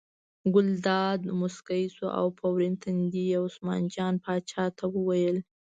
[0.53, 5.37] ګلداد موسکی شو او په ورین تندي یې عثمان جان پاچا ته وویل.